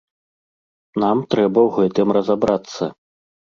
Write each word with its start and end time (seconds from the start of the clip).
Нам 1.03 1.17
трэба 1.35 1.59
ў 1.67 1.77
гэтым 1.77 2.07
разабрацца. 2.19 2.83